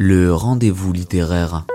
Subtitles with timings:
[0.00, 1.66] Le rendez-vous littéraire.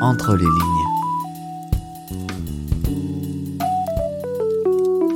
[0.00, 0.50] Entre les lignes.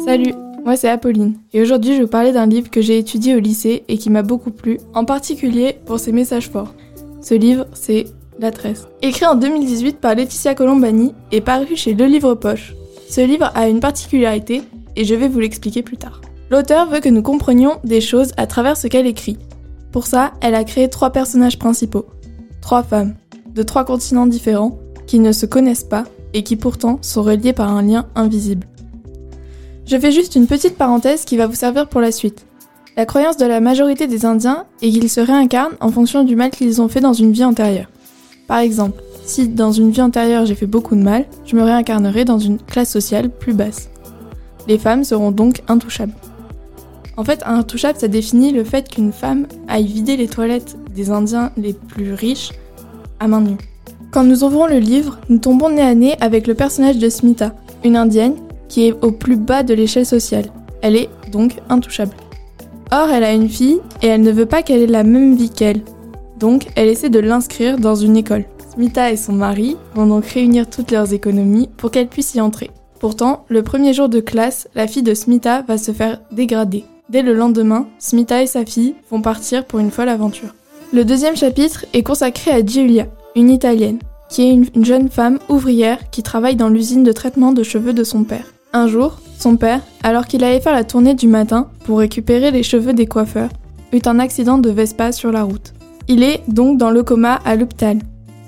[0.05, 0.35] Salut,
[0.67, 3.41] moi c'est Apolline et aujourd'hui je vais vous parler d'un livre que j'ai étudié au
[3.41, 6.75] lycée et qui m'a beaucoup plu, en particulier pour ses messages forts.
[7.23, 8.05] Ce livre, c'est
[8.39, 8.87] La Tresse.
[9.01, 12.75] Écrit en 2018 par Laetitia Colombani et paru chez Le Livre Poche.
[13.09, 14.61] Ce livre a une particularité
[14.99, 16.21] et je vais vous l'expliquer plus tard.
[16.51, 19.39] L'auteur veut que nous comprenions des choses à travers ce qu'elle écrit.
[19.93, 22.07] Pour ça, elle a créé trois personnages principaux.
[22.61, 23.15] Trois femmes,
[23.55, 27.75] de trois continents différents, qui ne se connaissent pas et qui pourtant sont reliés par
[27.75, 28.67] un lien invisible.
[29.87, 32.45] Je fais juste une petite parenthèse qui va vous servir pour la suite.
[32.97, 36.51] La croyance de la majorité des Indiens est qu'ils se réincarnent en fonction du mal
[36.51, 37.89] qu'ils ont fait dans une vie antérieure.
[38.49, 42.25] Par exemple, si dans une vie antérieure j'ai fait beaucoup de mal, je me réincarnerai
[42.25, 43.89] dans une classe sociale plus basse.
[44.69, 46.13] Les femmes seront donc intouchables.
[47.17, 51.51] En fait, intouchable, ça définit le fait qu'une femme aille vider les toilettes des Indiens
[51.57, 52.51] les plus riches
[53.19, 53.57] à main nue.
[54.11, 57.55] Quand nous ouvrons le livre, nous tombons nez à nez avec le personnage de Smita,
[57.85, 58.37] une indienne
[58.69, 60.47] qui est au plus bas de l'échelle sociale.
[60.81, 62.15] Elle est donc intouchable.
[62.91, 65.51] Or, elle a une fille et elle ne veut pas qu'elle ait la même vie
[65.51, 65.83] qu'elle.
[66.39, 68.45] Donc, elle essaie de l'inscrire dans une école.
[68.73, 72.71] Smita et son mari vont donc réunir toutes leurs économies pour qu'elle puisse y entrer.
[73.01, 76.85] Pourtant, le premier jour de classe, la fille de Smita va se faire dégrader.
[77.09, 80.55] Dès le lendemain, Smita et sa fille vont partir pour une folle aventure.
[80.93, 86.11] Le deuxième chapitre est consacré à Giulia, une Italienne, qui est une jeune femme ouvrière
[86.11, 88.53] qui travaille dans l'usine de traitement de cheveux de son père.
[88.73, 92.63] Un jour, son père, alors qu'il allait faire la tournée du matin pour récupérer les
[92.63, 93.51] cheveux des coiffeurs,
[93.93, 95.73] eut un accident de Vespa sur la route.
[96.09, 97.99] Il est donc dans le coma à l'hôpital.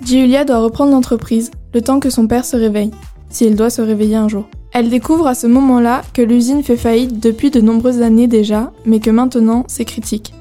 [0.05, 2.91] Giulia doit reprendre l'entreprise le temps que son père se réveille,
[3.31, 4.47] s'il doit se réveiller un jour.
[4.73, 9.01] Elle découvre à ce moment-là que l'usine fait faillite depuis de nombreuses années déjà, mais
[9.01, 10.33] que maintenant c'est critique.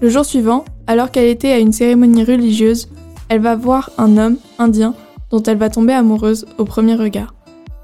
[0.00, 2.88] Le jour suivant, alors qu'elle était à une cérémonie religieuse,
[3.28, 4.94] elle va voir un homme indien
[5.30, 7.34] dont elle va tomber amoureuse au premier regard.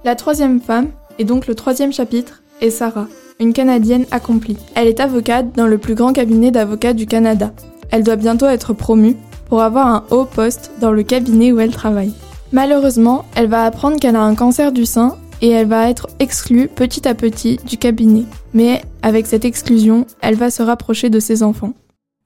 [0.05, 0.89] La troisième femme,
[1.19, 4.57] et donc le troisième chapitre, est Sarah, une Canadienne accomplie.
[4.75, 7.53] Elle est avocate dans le plus grand cabinet d'avocats du Canada.
[7.91, 9.17] Elle doit bientôt être promue
[9.49, 12.13] pour avoir un haut poste dans le cabinet où elle travaille.
[12.53, 16.69] Malheureusement, elle va apprendre qu'elle a un cancer du sein et elle va être exclue
[16.69, 18.25] petit à petit du cabinet.
[18.55, 21.73] Mais avec cette exclusion, elle va se rapprocher de ses enfants.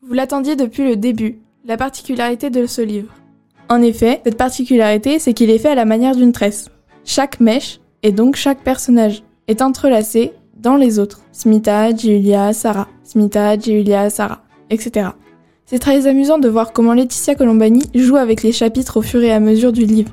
[0.03, 3.13] Vous l'attendiez depuis le début, la particularité de ce livre.
[3.69, 6.69] En effet, cette particularité, c'est qu'il est fait à la manière d'une tresse.
[7.05, 11.21] Chaque mèche, et donc chaque personnage, est entrelacé dans les autres.
[11.33, 12.89] Smita, Giulia, Sarah.
[13.05, 15.09] Smita, Giulia, Sarah, etc.
[15.67, 19.33] C'est très amusant de voir comment Laetitia Colombani joue avec les chapitres au fur et
[19.33, 20.13] à mesure du livre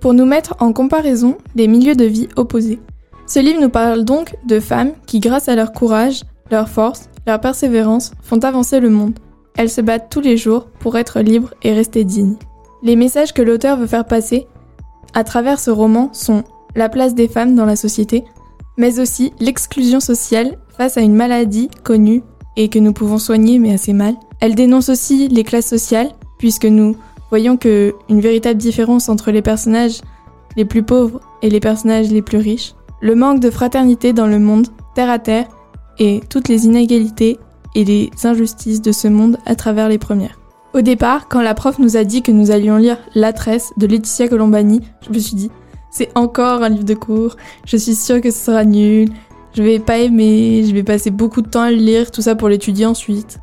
[0.00, 2.80] pour nous mettre en comparaison les milieux de vie opposés.
[3.26, 7.40] Ce livre nous parle donc de femmes qui, grâce à leur courage, leur force, leur
[7.40, 9.18] persévérance, font avancer le monde.
[9.56, 12.36] Elles se battent tous les jours pour être libres et rester dignes.
[12.82, 14.46] Les messages que l'auteur veut faire passer
[15.14, 16.44] à travers ce roman sont
[16.74, 18.24] la place des femmes dans la société,
[18.76, 22.22] mais aussi l'exclusion sociale face à une maladie connue
[22.56, 24.14] et que nous pouvons soigner mais assez mal.
[24.40, 26.96] Elle dénonce aussi les classes sociales, puisque nous
[27.30, 30.00] voyons que une véritable différence entre les personnages
[30.56, 34.38] les plus pauvres et les personnages les plus riches, le manque de fraternité dans le
[34.38, 35.46] monde, terre à terre,
[35.98, 37.38] et toutes les inégalités
[37.74, 40.38] et les injustices de ce monde à travers les premières.
[40.74, 43.86] Au départ, quand la prof nous a dit que nous allions lire La Tresse de
[43.86, 45.50] Laetitia Colombani, je me suis dit,
[45.90, 49.08] c'est encore un livre de cours, je suis sûre que ce sera nul,
[49.54, 52.34] je vais pas aimer, je vais passer beaucoup de temps à le lire, tout ça
[52.34, 53.40] pour l'étudier ensuite.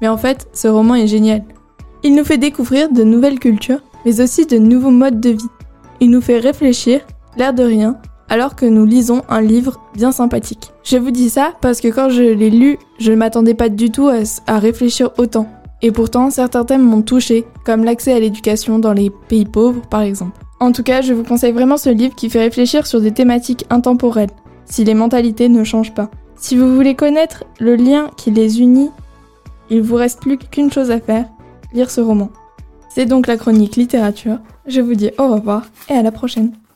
[0.00, 1.44] Mais en fait, ce roman est génial.
[2.02, 5.48] Il nous fait découvrir de nouvelles cultures, mais aussi de nouveaux modes de vie.
[6.00, 7.00] Il nous fait réfléchir,
[7.36, 7.96] l'air de rien,
[8.28, 10.72] alors que nous lisons un livre bien sympathique.
[10.82, 13.90] Je vous dis ça parce que quand je l'ai lu, je ne m'attendais pas du
[13.90, 15.48] tout à, réfléchir autant.
[15.82, 20.02] Et pourtant, certains thèmes m'ont touché, comme l'accès à l'éducation dans les pays pauvres par
[20.02, 20.38] exemple.
[20.60, 23.66] En tout cas, je vous conseille vraiment ce livre qui fait réfléchir sur des thématiques
[23.70, 24.30] intemporelles,
[24.64, 26.10] si les mentalités ne changent pas.
[26.36, 28.90] Si vous voulez connaître le lien qui les unit,
[29.70, 31.26] il vous reste plus qu'une chose à faire,
[31.72, 32.30] lire ce roman.
[32.88, 34.38] C'est donc la chronique littérature.
[34.66, 36.52] Je vous dis au revoir et à la prochaine.